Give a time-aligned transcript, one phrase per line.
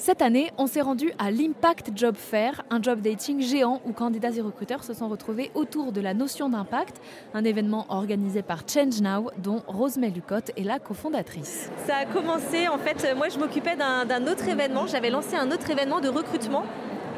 [0.00, 4.30] Cette année, on s'est rendu à l'Impact Job Fair, un job dating géant où candidats
[4.30, 7.00] et recruteurs se sont retrouvés autour de la notion d'impact,
[7.34, 11.68] un événement organisé par Change Now dont Rosemary Lucotte est la cofondatrice.
[11.84, 15.68] Ça a commencé, en fait, moi je m'occupais d'un autre événement, j'avais lancé un autre
[15.68, 16.62] événement de recrutement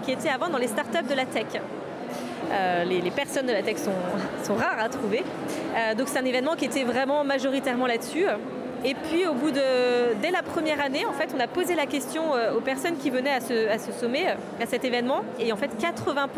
[0.03, 1.61] qui était avant dans les startups de la tech.
[2.51, 3.77] Euh, les, personnes de la tech
[4.43, 5.23] sont, rares à trouver.
[5.77, 8.25] Euh, donc c'est un événement qui était vraiment majoritairement là-dessus.
[8.83, 11.85] Et puis au bout de, dès la première année, en fait, on a posé la
[11.85, 14.27] question euh, aux personnes qui venaient à ce, sommet,
[14.59, 16.29] à cet événement, et en fait 80%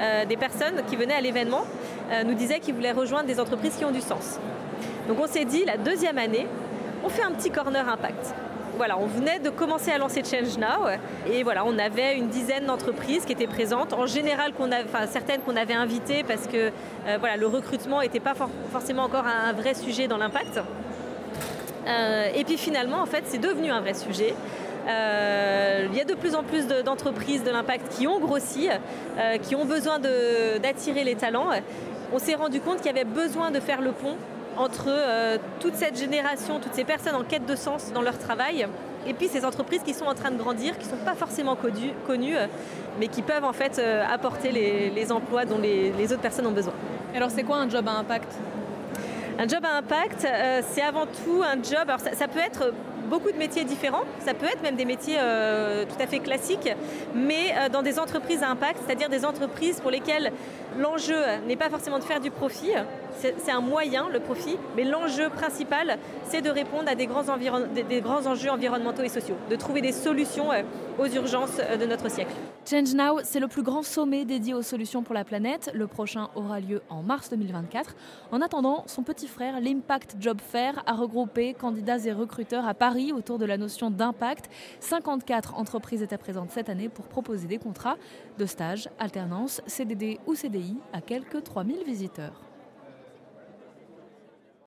[0.00, 1.64] euh, des personnes qui venaient à l'événement
[2.10, 4.40] euh, nous disaient qu'ils voulaient rejoindre des entreprises qui ont du sens.
[5.06, 6.46] Donc on s'est dit, la deuxième année,
[7.04, 8.34] on fait un petit corner impact.
[8.78, 10.88] Voilà, on venait de commencer à lancer Change Now
[11.30, 13.92] et voilà, on avait une dizaine d'entreprises qui étaient présentes.
[13.92, 14.52] En général,
[15.10, 16.70] certaines qu'on avait invitées parce que
[17.18, 18.32] voilà, le recrutement n'était pas
[18.72, 20.60] forcément encore un vrai sujet dans l'impact.
[21.86, 24.34] Euh, et puis finalement, en fait, c'est devenu un vrai sujet.
[24.88, 29.36] Euh, il y a de plus en plus d'entreprises de, l'impact qui ont grossi, euh,
[29.38, 31.48] qui ont besoin d'attirer les talents.
[32.12, 34.16] On s'est rendu compte qu'il y avait besoin de faire le pont
[34.56, 34.90] entre
[35.60, 38.66] toute cette génération, toutes ces personnes en quête de sens dans leur travail,
[39.06, 41.56] et puis ces entreprises qui sont en train de grandir, qui ne sont pas forcément
[41.56, 42.34] connues,
[42.98, 43.80] mais qui peuvent en fait
[44.12, 46.74] apporter les, emplois dont les, les autres personnes ont besoin.
[47.14, 48.34] Alors c'est quoi un job à impact?
[49.40, 51.88] Un job à impact, euh, c'est avant tout un job.
[51.88, 52.74] Alors ça, peut être
[53.10, 56.70] beaucoup de métiers différents, ça peut être même des métiers euh, tout à fait classiques,
[57.14, 60.32] mais euh, dans des entreprises à impact, c'est-à-dire des entreprises pour lesquelles
[60.78, 62.70] l'enjeu n'est pas forcément de faire du profit,
[63.18, 67.24] c'est un moyen, le profit, mais l'enjeu principal, c'est de répondre à des grands,
[67.74, 70.62] des grands, enjeux environnementaux et sociaux, de trouver des solutions euh,
[70.98, 72.32] aux urgences de notre siècle.
[72.70, 75.70] Change Now, c'est le plus grand sommet dédié aux solutions pour la planète.
[75.74, 77.96] Le prochain aura lieu en mars 2024.
[78.30, 82.99] En attendant, son petit frère, l'Impact Job Fair, a regroupé candidats et recruteurs à Paris
[83.12, 84.50] autour de la notion d'impact.
[84.80, 87.96] 54 entreprises étaient présentes cette année pour proposer des contrats
[88.38, 92.49] de stage, alternance, CDD ou CDI à quelques 3000 visiteurs.